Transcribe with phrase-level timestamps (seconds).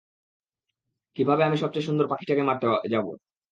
[1.17, 3.11] কিভাবে আমি সবচেয়ে সুন্দর পাখিটাকে মারতে যাবো?